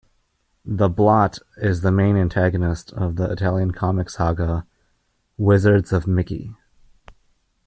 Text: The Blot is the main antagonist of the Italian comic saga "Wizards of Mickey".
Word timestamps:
The 0.65 0.89
Blot 0.89 1.37
is 1.57 1.81
the 1.81 1.91
main 1.91 2.15
antagonist 2.17 2.91
of 2.93 3.17
the 3.17 3.31
Italian 3.31 3.69
comic 3.69 4.09
saga 4.09 4.65
"Wizards 5.37 5.93
of 5.93 6.07
Mickey". 6.07 6.55